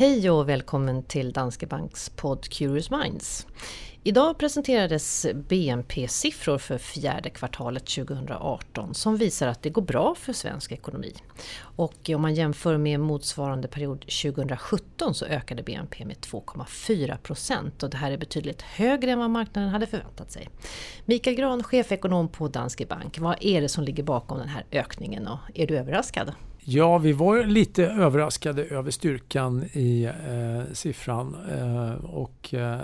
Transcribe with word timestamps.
Hej 0.00 0.30
och 0.30 0.48
välkommen 0.48 1.02
till 1.02 1.32
Danske 1.32 1.66
Banks 1.66 2.08
podd 2.08 2.48
Curious 2.48 2.90
Minds. 2.90 3.46
Idag 4.02 4.38
presenterades 4.38 5.26
BNP-siffror 5.34 6.58
för 6.58 6.78
fjärde 6.78 7.30
kvartalet 7.30 7.86
2018 7.86 8.94
som 8.94 9.16
visar 9.16 9.46
att 9.48 9.62
det 9.62 9.70
går 9.70 9.82
bra 9.82 10.14
för 10.14 10.32
svensk 10.32 10.72
ekonomi. 10.72 11.14
Och 11.60 12.10
om 12.14 12.22
man 12.22 12.34
jämför 12.34 12.76
med 12.76 13.00
motsvarande 13.00 13.68
period 13.68 14.00
2017 14.00 15.14
så 15.14 15.24
ökade 15.24 15.62
BNP 15.62 16.04
med 16.04 16.16
2,4 16.16 17.16
procent 17.16 17.82
och 17.82 17.90
det 17.90 17.96
här 17.96 18.10
är 18.10 18.18
betydligt 18.18 18.62
högre 18.62 19.10
än 19.10 19.18
vad 19.18 19.30
marknaden 19.30 19.70
hade 19.70 19.86
förväntat 19.86 20.32
sig. 20.32 20.48
Mikael 21.04 21.36
Gran, 21.36 21.62
chefekonom 21.62 22.28
på 22.28 22.48
Danske 22.48 22.86
Bank, 22.86 23.18
vad 23.18 23.36
är 23.40 23.60
det 23.60 23.68
som 23.68 23.84
ligger 23.84 24.02
bakom 24.02 24.38
den 24.38 24.48
här 24.48 24.64
ökningen 24.72 25.26
och 25.26 25.38
är 25.54 25.66
du 25.66 25.78
överraskad? 25.78 26.32
Ja, 26.72 26.98
vi 26.98 27.12
var 27.12 27.44
lite 27.44 27.86
överraskade 27.86 28.64
över 28.64 28.90
styrkan 28.90 29.64
i 29.72 30.04
eh, 30.04 30.72
siffran. 30.72 31.36
Eh, 31.50 32.04
och, 32.04 32.54
eh, 32.54 32.80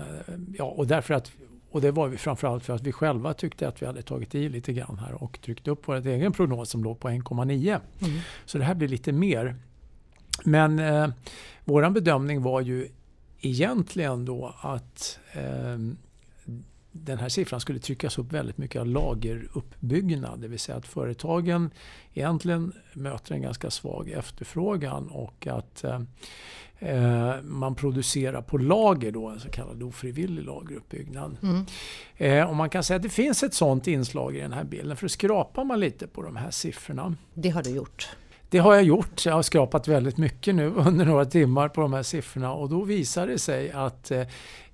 ja, 0.59 0.65
och, 0.65 0.87
därför 0.87 1.15
att, 1.15 1.33
och 1.71 1.81
det 1.81 1.91
var 1.91 2.09
vi 2.09 2.17
framförallt 2.17 2.65
för 2.65 2.75
att 2.75 2.83
vi 2.83 2.93
själva 2.93 3.35
tyckte 3.35 3.69
att 3.69 3.83
vi 3.83 3.87
hade 3.87 4.03
tagit 4.03 4.35
i 4.35 4.49
lite 4.49 4.73
grann 4.73 4.99
här 4.99 5.23
och 5.23 5.39
tryckt 5.41 5.69
upp 5.69 5.83
vår 5.89 6.07
egen 6.07 6.33
prognos 6.33 6.71
som 6.71 6.85
låg 6.85 7.01
på 7.01 7.09
1,9. 7.09 7.81
Mm. 8.03 8.19
Så 8.45 8.59
det 8.59 8.65
här 8.65 8.75
blir 8.75 8.89
lite 8.89 9.13
mer. 9.13 9.57
Men 10.45 10.79
eh, 10.79 11.09
vår 11.65 11.91
bedömning 11.91 12.43
var 12.43 12.61
ju 12.61 12.89
egentligen 13.41 14.25
då 14.25 14.55
att 14.61 15.19
eh, 15.33 15.79
den 17.05 17.19
här 17.19 17.29
siffran 17.29 17.61
skulle 17.61 17.79
tryckas 17.79 18.19
upp 18.19 18.33
väldigt 18.33 18.59
mycket 18.59 18.81
av 18.81 18.87
lageruppbyggnad. 18.87 20.41
Det 20.41 20.49
vill 20.49 20.59
säga 20.59 20.79
att 20.79 20.87
företagen 20.87 21.71
egentligen 22.15 22.73
möter 22.93 23.35
en 23.35 23.43
ganska 23.43 23.71
svag 23.71 24.11
efterfrågan 24.11 25.09
och 25.09 25.47
att 25.47 25.85
eh, 26.79 27.43
man 27.43 27.75
producerar 27.75 28.43
på 28.43 28.59
lager 28.59 29.13
då, 29.13 29.29
en 29.29 29.41
så 29.41 29.49
kallad 29.49 29.83
ofrivillig 29.83 30.45
lageruppbyggnad. 30.45 31.37
Mm. 31.43 31.67
Eh, 32.17 32.49
och 32.51 32.57
man 32.57 32.71
kan 32.71 32.83
säga 32.83 32.97
att 32.97 33.03
det 33.03 33.09
finns 33.09 33.43
ett 33.43 33.55
sådant 33.55 33.87
inslag 33.87 34.37
i 34.37 34.41
den 34.41 34.53
här 34.53 34.65
bilden. 34.65 34.97
För 34.97 35.09
skrapar 35.09 35.65
man 35.65 35.81
lite 35.81 36.07
på 36.07 36.23
de 36.23 36.37
här 36.37 36.51
siffrorna. 36.51 37.17
Det 37.35 37.49
har 37.49 37.63
du 37.63 37.71
gjort? 37.71 38.09
Det 38.51 38.59
har 38.59 38.75
jag 38.75 38.83
gjort. 38.83 39.27
Jag 39.27 39.35
har 39.35 39.43
skrapat 39.43 39.89
väldigt 39.89 40.17
mycket 40.17 40.55
nu 40.55 40.67
under 40.77 41.05
några 41.05 41.25
timmar 41.25 41.69
på 41.69 41.81
de 41.81 41.93
här 41.93 42.03
siffrorna 42.03 42.53
och 42.53 42.69
då 42.69 42.83
visar 42.83 43.27
det 43.27 43.39
sig 43.39 43.71
att 43.71 44.11
eh, 44.11 44.27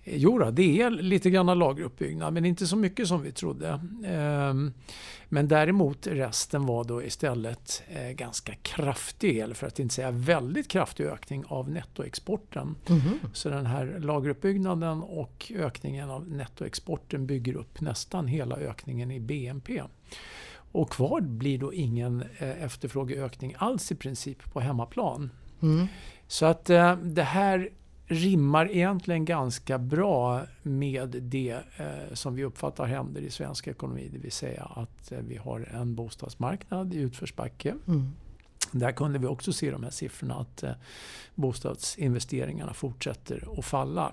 Jo 0.05 0.39
då, 0.39 0.51
det 0.51 0.81
är 0.81 0.91
lite 0.91 1.31
grann 1.31 1.59
lageruppbyggnad 1.59 2.33
men 2.33 2.45
inte 2.45 2.67
så 2.67 2.77
mycket 2.77 3.09
som 3.09 3.23
vi 3.23 3.33
trodde. 3.33 3.81
Ehm, 4.07 4.73
men 5.29 5.49
däremot 5.49 6.07
resten 6.07 6.67
var 6.67 6.85
då 6.85 7.03
istället 7.03 7.83
eh, 7.89 8.11
ganska 8.11 8.55
kraftig, 8.55 9.39
eller 9.39 9.55
för 9.55 9.67
att 9.67 9.79
inte 9.79 9.95
säga 9.95 10.11
väldigt 10.11 10.69
kraftig 10.69 11.05
ökning 11.05 11.45
av 11.49 11.71
nettoexporten. 11.71 12.77
Mm 12.89 13.01
-hmm. 13.01 13.19
Så 13.33 13.49
den 13.49 13.67
här 13.67 13.99
lageruppbyggnaden 14.01 15.03
och 15.03 15.53
ökningen 15.57 16.11
av 16.11 16.29
nettoexporten 16.29 17.27
bygger 17.27 17.57
upp 17.57 17.81
nästan 17.81 18.27
hela 18.27 18.57
ökningen 18.57 19.11
i 19.11 19.21
BNP. 19.21 19.83
Och 20.73 20.91
kvar 20.91 21.21
blir 21.21 21.59
då 21.59 21.75
ingen 21.75 22.25
eh, 22.39 22.65
efterfrågeökning 22.65 23.55
alls 23.59 23.93
i 23.93 23.95
princip 23.95 24.53
på 24.53 24.61
hemmaplan. 24.61 25.31
Mm. 25.63 25.87
Så 26.27 26.47
att 26.47 26.71
eh, 26.71 26.97
det 26.97 27.23
här 27.23 27.71
rimmar 28.07 28.71
egentligen 28.71 29.25
ganska 29.25 29.79
bra 29.79 30.43
med 30.63 31.09
det 31.09 31.59
eh, 31.77 32.15
som 32.15 32.35
vi 32.35 32.45
uppfattar 32.45 32.87
händer 32.87 33.21
i 33.21 33.31
svensk 33.31 33.67
ekonomi. 33.67 34.09
Det 34.13 34.19
vill 34.19 34.33
säga 34.33 34.63
att 34.75 35.13
vi 35.19 35.37
har 35.37 35.69
en 35.73 35.95
bostadsmarknad 35.95 36.95
i 36.95 36.99
utförsbacke. 36.99 37.75
Mm. 37.89 38.13
Där 38.71 38.93
kunde 38.93 39.19
vi 39.19 39.27
också 39.27 39.53
se 39.53 39.71
de 39.71 39.83
här 39.83 39.91
siffrorna 39.91 40.35
att 40.35 40.65
bostadsinvesteringarna 41.35 42.75
fortsätter 42.75 43.59
att 43.59 43.65
falla. 43.65 44.13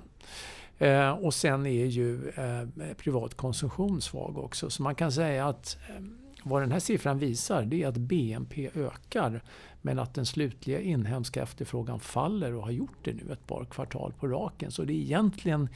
Eh, 0.79 1.11
och 1.11 1.33
sen 1.33 1.65
är 1.65 1.85
ju 1.85 2.29
eh, 2.29 2.93
privat 2.97 3.35
konsumtion 3.35 4.01
svag 4.01 4.37
också. 4.37 4.69
Så 4.69 4.83
man 4.83 4.95
kan 4.95 5.11
säga 5.11 5.47
att 5.47 5.77
eh, 5.89 6.03
vad 6.43 6.61
den 6.61 6.71
här 6.71 6.79
siffran 6.79 7.19
visar 7.19 7.63
det 7.63 7.83
är 7.83 7.87
att 7.87 7.97
BNP 7.97 8.69
ökar 8.75 9.41
men 9.81 9.99
att 9.99 10.13
den 10.13 10.25
slutliga 10.25 10.81
inhemska 10.81 11.43
efterfrågan 11.43 11.99
faller 11.99 12.53
och 12.53 12.63
har 12.63 12.71
gjort 12.71 12.97
det 13.03 13.13
nu 13.13 13.33
ett 13.33 13.47
par 13.47 13.65
kvartal 13.65 14.13
på 14.19 14.27
raken. 14.27 14.71
Så 14.71 14.83
det 14.83 14.93
är 14.93 15.01
egentligen 15.01 15.69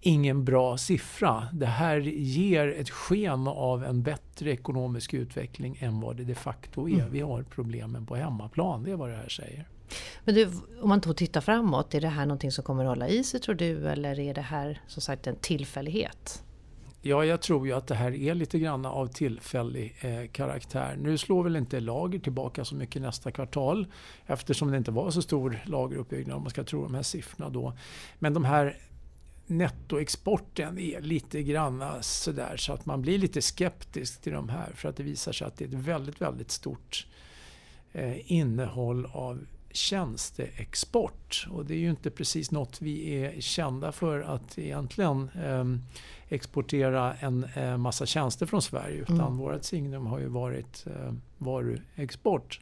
ingen 0.00 0.44
bra 0.44 0.76
siffra. 0.76 1.48
Det 1.52 1.66
här 1.66 1.96
ger 2.00 2.68
ett 2.68 2.90
sken 2.90 3.48
av 3.48 3.84
en 3.84 4.02
bättre 4.02 4.50
ekonomisk 4.50 5.14
utveckling 5.14 5.76
än 5.80 6.00
vad 6.00 6.16
det 6.16 6.24
de 6.24 6.34
facto 6.34 6.88
är. 6.88 6.94
Mm. 6.94 7.12
Vi 7.12 7.20
har 7.20 7.42
problemen 7.42 8.06
på 8.06 8.16
hemmaplan, 8.16 8.82
det 8.82 8.90
är 8.90 8.96
vad 8.96 9.10
det 9.10 9.16
här 9.16 9.28
säger. 9.28 9.68
Men 10.24 10.34
du, 10.34 10.50
om 10.80 10.88
man 10.88 11.00
då 11.00 11.14
tittar 11.14 11.40
framåt, 11.40 11.94
är 11.94 12.00
det 12.00 12.08
här 12.08 12.26
någonting 12.26 12.52
som 12.52 12.64
kommer 12.64 12.84
att 12.84 12.88
hålla 12.88 13.08
i 13.08 13.24
sig 13.24 13.40
tror 13.40 13.54
du? 13.54 13.88
Eller 13.88 14.20
är 14.20 14.34
det 14.34 14.40
här 14.40 14.80
som 14.86 15.02
sagt 15.02 15.26
en 15.26 15.36
tillfällighet? 15.36 16.44
Ja, 17.06 17.24
jag 17.24 17.40
tror 17.40 17.66
ju 17.66 17.72
att 17.72 17.86
det 17.86 17.94
här 17.94 18.14
är 18.14 18.34
lite 18.34 18.58
grann 18.58 18.86
av 18.86 19.06
tillfällig 19.06 19.96
eh, 20.00 20.30
karaktär. 20.32 20.96
Nu 21.00 21.18
slår 21.18 21.42
väl 21.42 21.56
inte 21.56 21.80
lager 21.80 22.18
tillbaka 22.18 22.64
så 22.64 22.74
mycket 22.74 23.02
nästa 23.02 23.30
kvartal 23.30 23.86
eftersom 24.26 24.70
det 24.70 24.76
inte 24.76 24.90
var 24.90 25.10
så 25.10 25.22
stor 25.22 25.58
lageruppbyggnad 25.66 26.36
om 26.36 26.42
man 26.42 26.50
ska 26.50 26.64
tro 26.64 26.82
de 26.82 26.94
här 26.94 27.02
siffrorna 27.02 27.50
då. 27.50 27.72
Men 28.18 28.34
de 28.34 28.44
här 28.44 28.78
nettoexporten 29.46 30.78
är 30.78 31.00
lite 31.00 31.42
grann 31.42 31.84
sådär 32.00 32.56
så 32.56 32.72
att 32.72 32.86
man 32.86 33.02
blir 33.02 33.18
lite 33.18 33.42
skeptisk 33.42 34.20
till 34.20 34.32
de 34.32 34.48
här 34.48 34.72
för 34.74 34.88
att 34.88 34.96
det 34.96 35.02
visar 35.02 35.32
sig 35.32 35.46
att 35.46 35.56
det 35.56 35.64
är 35.64 35.68
ett 35.68 35.74
väldigt, 35.74 36.20
väldigt 36.20 36.50
stort 36.50 37.06
eh, 37.92 38.32
innehåll 38.32 39.06
av 39.12 39.46
tjänsteexport. 39.70 41.46
Och 41.50 41.66
det 41.66 41.74
är 41.74 41.78
ju 41.78 41.90
inte 41.90 42.10
precis 42.10 42.50
något 42.50 42.82
vi 42.82 43.14
är 43.14 43.40
kända 43.40 43.92
för 43.92 44.20
att 44.20 44.58
egentligen 44.58 45.30
eh, 45.44 45.64
exportera 46.34 47.14
en 47.14 47.46
eh, 47.54 47.76
massa 47.76 48.06
tjänster 48.06 48.46
från 48.46 48.62
Sverige. 48.62 48.96
Utan 48.96 49.20
mm. 49.20 49.36
vårt 49.36 49.64
signum 49.64 50.06
har 50.06 50.18
ju 50.18 50.26
varit 50.26 50.86
eh, 50.86 51.12
varuexport. 51.38 52.60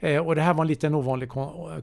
Eh, 0.00 0.26
och 0.26 0.34
det 0.34 0.42
här 0.42 0.54
var 0.54 0.64
en 0.64 0.68
liten 0.68 0.94
ovanlig 0.94 1.30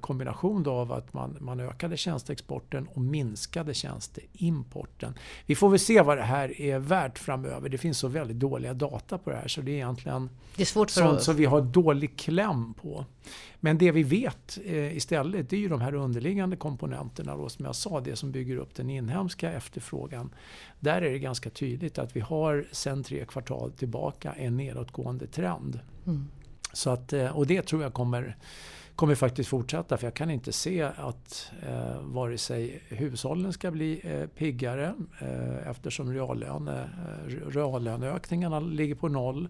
kombination 0.01 0.67
av 0.67 0.91
att 0.91 1.13
man, 1.13 1.37
man 1.39 1.59
ökade 1.59 1.97
tjänsteexporten 1.97 2.87
och 2.87 3.01
minskade 3.01 3.73
tjänsteimporten. 3.73 5.13
Vi 5.45 5.55
får 5.55 5.69
väl 5.69 5.79
se 5.79 6.01
vad 6.01 6.17
det 6.17 6.23
här 6.23 6.61
är 6.61 6.79
värt 6.79 7.19
framöver. 7.19 7.69
Det 7.69 7.77
finns 7.77 7.97
så 7.97 8.07
väldigt 8.07 8.39
dåliga 8.39 8.73
data 8.73 9.17
på 9.17 9.29
det 9.29 9.35
här 9.35 9.47
så 9.47 9.61
det 9.61 9.71
är 9.71 9.75
egentligen 9.75 10.29
det 10.55 10.63
är 10.63 10.65
svårt 10.65 10.89
sånt 10.89 11.21
som 11.21 11.35
vi 11.35 11.45
har 11.45 11.61
dålig 11.61 12.17
kläm 12.17 12.73
på. 12.73 13.05
Men 13.59 13.77
det 13.77 13.91
vi 13.91 14.03
vet 14.03 14.59
eh, 14.65 14.97
istället 14.97 15.49
det 15.49 15.55
är 15.55 15.59
ju 15.59 15.67
de 15.67 15.81
här 15.81 15.93
underliggande 15.95 16.55
komponenterna 16.55 17.37
då, 17.37 17.49
som 17.49 17.65
jag 17.65 17.75
sa, 17.75 17.99
det 17.99 18.15
som 18.15 18.31
bygger 18.31 18.57
upp 18.57 18.75
den 18.75 18.89
inhemska 18.89 19.51
efterfrågan. 19.51 20.29
Där 20.79 21.01
är 21.01 21.11
det 21.11 21.19
ganska 21.23 21.49
tydligt 21.49 21.97
att 21.97 22.15
vi 22.15 22.19
har 22.19 22.65
sedan 22.71 23.03
tre 23.03 23.25
kvartal 23.25 23.71
tillbaka 23.71 24.33
en 24.33 24.57
nedåtgående 24.57 25.27
trend. 25.27 25.79
Mm. 26.05 26.27
Så 26.73 26.89
att, 26.89 27.13
eh, 27.13 27.37
och 27.37 27.47
det 27.47 27.61
tror 27.61 27.83
jag 27.83 27.93
kommer, 27.93 28.37
kommer 28.95 29.15
faktiskt 29.15 29.49
fortsätta 29.49 29.97
för 29.97 30.07
jag 30.07 30.13
kan 30.13 30.31
inte 30.31 30.51
se 30.51 30.81
att 30.81 31.51
eh, 31.67 32.01
vare 32.01 32.37
sig 32.37 32.81
hushållen 32.87 33.53
ska 33.53 33.71
bli 33.71 34.01
eh, 34.03 34.27
piggare 34.27 34.93
eh, 35.19 35.69
eftersom 35.69 36.13
reallöne, 36.13 36.81
eh, 36.81 37.49
reallöneökningarna 37.49 38.59
ligger 38.59 38.95
på 38.95 39.07
noll 39.07 39.49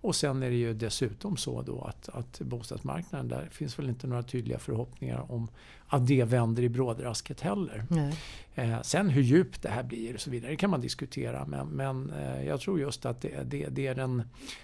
och 0.00 0.16
sen 0.16 0.42
är 0.42 0.50
det 0.50 0.56
ju 0.56 0.74
dessutom 0.74 1.36
så 1.36 1.62
då 1.62 1.80
att, 1.82 2.08
att 2.08 2.40
bostadsmarknaden, 2.40 3.28
där 3.28 3.48
finns 3.52 3.78
väl 3.78 3.88
inte 3.88 4.06
några 4.06 4.22
tydliga 4.22 4.58
förhoppningar 4.58 5.32
om 5.32 5.48
att 5.86 6.06
det 6.06 6.24
vänder 6.24 6.62
i 6.62 6.68
brådrasket 6.68 7.40
heller. 7.40 7.84
Eh, 8.54 8.80
sen 8.82 9.08
hur 9.08 9.22
djupt 9.22 9.62
det 9.62 9.68
här 9.68 9.82
blir 9.82 10.14
och 10.14 10.20
så 10.20 10.30
vidare 10.30 10.56
kan 10.56 10.70
man 10.70 10.80
diskutera. 10.80 11.46
Men, 11.46 11.68
men 11.68 12.10
eh, 12.10 12.46
jag 12.46 12.60
tror 12.60 12.80
just 12.80 13.06
att 13.06 13.20
det, 13.20 13.42
det, 13.44 13.66
det, 13.68 13.86
är 13.86 13.94
den 13.94 14.22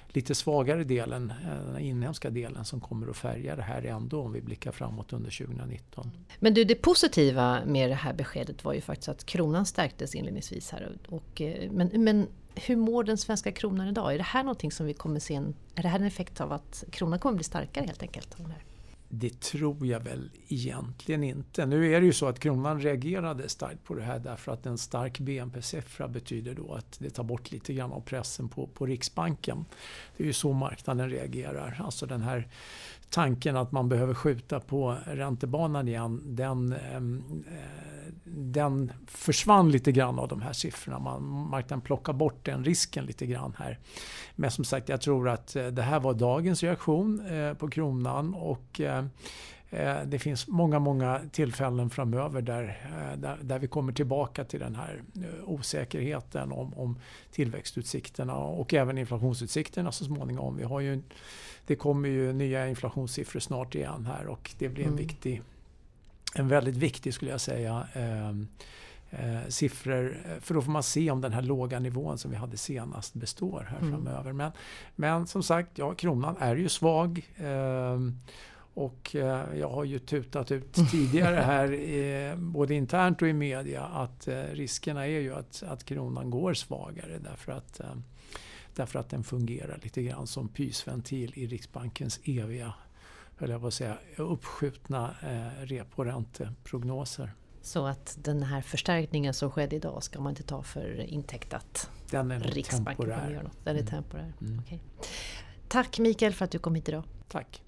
lite 0.09 0.35
svagare 0.35 0.85
delen, 0.85 1.33
eh, 1.45 1.73
den 1.73 1.79
inhemska 1.79 2.31
delen 2.31 2.65
som 2.65 2.81
kommer 2.81 3.11
att 3.11 3.17
färga 3.17 3.57
det 3.57 3.63
här 3.63 3.83
ändå 3.83 4.23
om 4.23 4.33
vi 4.33 4.41
blickar 4.41 4.73
framåt 4.73 5.13
under 5.13 5.31
2019. 5.47 6.11
Men 6.39 6.55
du, 6.55 6.65
det 6.65 6.75
positiva 6.75 7.61
med 7.67 7.91
det 7.91 7.95
här 7.95 8.15
beskedet 8.15 8.65
var 8.65 8.73
ju 8.73 8.81
faktiskt 8.81 9.09
att 9.09 9.27
kronan 9.27 9.67
stärktes 9.67 10.15
inledningsvis 10.15 10.71
här. 10.71 10.99
Och, 11.09 11.41
eh, 11.41 11.71
men, 11.71 12.05
men 12.05 12.27
hur 12.57 12.77
mår 12.77 13.05
den 13.05 13.19
svenska 13.19 13.53
kronan 13.53 13.89
idag? 13.89 14.15
Är 14.15 14.19
det 14.19 14.25
här 14.25 14.43
någonting 14.43 14.73
som 14.73 14.87
vi 14.87 14.95
kommer 14.95 15.21
se 15.21 15.35
en, 15.35 15.55
är 15.75 15.83
det 15.83 15.89
här 15.89 15.99
en 15.99 16.07
effekt 16.07 16.41
av 16.41 16.53
att 16.53 16.85
kronan 16.91 17.19
kommer 17.19 17.37
bli 17.37 17.45
starkare 17.45 17.85
helt 17.85 18.03
enkelt? 18.03 18.37
Det 19.09 19.41
tror 19.41 19.87
jag 19.87 20.01
väl 20.01 20.31
egentligen 20.49 21.25
inte. 21.25 21.67
Nu 21.67 21.93
är 21.93 22.01
det 22.01 22.07
ju 22.07 22.13
så 22.13 22.27
att 22.27 22.41
kronan 22.41 22.81
reagerade 22.81 23.49
starkt 23.49 23.85
på 23.85 23.95
det 23.95 24.03
här 24.03 24.19
därför 24.19 24.53
att 24.53 24.67
en 24.67 24.79
stark 24.79 25.19
BNP-siffra 25.19 26.09
betyder 26.09 26.55
då 26.55 26.75
att 26.75 26.97
det 26.99 27.11
tar 27.11 27.25
bort 27.25 27.51
lite 27.51 27.75
grann 27.75 27.93
av 27.93 28.01
pressen 28.01 28.49
på, 28.49 28.67
på 28.67 28.87
Riksbanken. 28.87 29.65
Det 30.17 30.23
är 30.23 30.27
ju 30.27 30.33
så 30.33 30.53
marknaden 30.53 31.11
reagerar. 31.11 31.83
Alltså 31.85 32.07
den 32.07 32.23
här 32.23 32.49
tanken 33.11 33.57
att 33.57 33.73
man 33.73 33.89
behöver 33.89 34.15
skjuta 34.15 34.61
på 34.61 34.99
räntebanan 35.07 35.89
igen, 35.89 36.23
den, 36.25 36.73
eh, 36.73 37.01
den 38.39 38.93
försvann 39.07 39.71
lite 39.71 39.93
grann 39.93 40.19
av 40.19 40.29
de 40.29 40.43
här 40.43 40.53
siffrorna. 40.53 40.99
Man, 40.99 41.23
marknaden 41.51 41.81
plockar 41.81 42.13
bort 42.13 42.45
den 42.45 42.65
risken 42.65 43.05
lite 43.05 43.27
grann 43.27 43.55
här. 43.59 43.79
Men 44.35 44.51
som 44.51 44.65
sagt, 44.65 44.89
jag 44.89 45.01
tror 45.01 45.29
att 45.29 45.57
eh, 45.57 45.67
det 45.67 45.83
här 45.83 46.01
var 46.01 46.15
dagens 46.15 46.63
reaktion 46.63 47.27
eh, 47.27 47.55
på 47.55 47.69
kronan 47.69 48.35
och 48.35 48.81
eh, 48.81 49.05
det 50.07 50.19
finns 50.19 50.49
många, 50.49 50.79
många 50.79 51.21
tillfällen 51.33 51.91
framöver 51.91 52.43
där, 52.43 52.91
där, 53.17 53.39
där, 53.43 53.59
vi 53.59 53.67
kommer 53.67 53.93
tillbaka 53.93 54.45
till 54.45 54.61
den 54.61 54.75
här 54.75 55.03
osäkerheten 55.45 56.53
om, 56.53 56.75
om 56.75 56.99
tillväxtutsikterna 57.31 58.35
och 58.37 58.75
även 58.75 58.99
inflationsutsikterna 58.99 59.93
så 59.93 60.05
småningom. 60.05 60.57
Vi 60.57 60.65
har 60.65 60.81
ju, 60.81 61.03
det 61.67 61.77
kommer 61.77 62.09
ju 62.09 62.33
nya 62.33 62.69
inflationssiffror 62.69 63.41
snart 63.41 63.75
igen 63.75 64.07
här 64.07 64.27
och 64.27 64.51
det 64.59 64.69
blir 64.69 64.85
en 64.85 64.93
mm. 64.93 65.07
viktig 65.07 65.43
en 66.39 66.49
väldigt 66.49 66.77
viktig, 66.77 67.15
skulle 67.15 67.31
jag 67.31 67.41
säga, 67.41 67.87
eh, 67.93 68.29
eh, 69.11 69.49
siffror. 69.49 70.19
För 70.41 70.55
då 70.55 70.63
får 70.63 70.73
man 70.73 70.83
se 70.83 71.11
om 71.11 71.21
den 71.21 71.33
här 71.33 71.43
låga 71.43 71.79
nivån 71.79 72.19
som 72.19 72.31
vi 72.31 72.37
hade 72.37 72.57
senast 72.57 73.15
består 73.15 73.69
här 73.71 73.79
mm. 73.79 73.91
framöver. 73.91 74.33
Men, 74.33 74.53
men 74.97 75.27
som 75.27 75.43
sagt, 75.43 75.79
ja, 75.79 75.95
kronan 75.95 76.37
är 76.41 76.57
ju 76.57 76.69
svag. 76.69 77.31
Eh, 77.37 77.99
och 78.77 79.17
eh, 79.17 79.59
jag 79.59 79.69
har 79.69 79.85
ju 79.85 79.99
tutat 79.99 80.53
ut 80.53 80.73
tidigare 80.91 81.37
här, 81.37 82.37
både 82.37 82.75
internt 82.75 83.23
och 83.23 83.29
i 83.29 83.33
media, 83.33 83.83
att 83.83 84.29
eh, 84.29 84.43
riskerna 84.53 85.07
är 85.07 85.21
ju 85.21 85.35
att, 85.35 85.63
att 85.67 85.85
kronan 85.85 86.31
går 86.31 86.55
svagare 86.55 87.19
därför 87.19 87.53
att, 87.53 87.81
eh, 87.81 87.87
därför 88.75 88.99
att 88.99 89.11
den 89.11 89.25
fungerar 89.25 89.81
lite 89.83 90.03
grann 90.03 90.27
som 90.27 90.49
pysventil 90.49 91.33
i 91.35 91.47
Riksbankens 91.47 92.21
eviga 92.25 92.75
höll 93.37 93.51
jag 93.51 93.61
på 93.61 93.67
att 93.67 93.75
säga, 93.75 93.99
uppskjutna 94.17 95.15
eh, 95.23 95.65
reporänteprognoser. 95.65 97.35
Så 97.63 97.87
att 97.87 98.19
den 98.21 98.43
här 98.43 98.61
förstärkningen 98.61 99.35
som 99.35 99.51
skedde 99.51 99.77
idag 99.77 100.03
ska 100.03 100.21
man 100.21 100.31
inte 100.31 100.43
ta 100.43 100.63
för 100.63 101.01
intäkt 101.01 101.55
att 101.55 101.91
den 102.11 102.31
är 102.31 102.41
Riksbanken 102.41 102.85
temporär. 102.85 103.17
kommer 103.17 103.33
göra 103.33 103.43
något? 103.43 103.65
Den 103.65 103.77
är 103.77 103.81
mm. 103.81 103.91
temporär. 103.91 104.33
Mm. 104.41 104.59
Okay. 104.59 104.79
Tack 105.69 105.99
Mikael 105.99 106.33
för 106.33 106.45
att 106.45 106.51
du 106.51 106.59
kom 106.59 106.75
hit 106.75 106.89
idag. 106.89 107.05
Tack. 107.29 107.63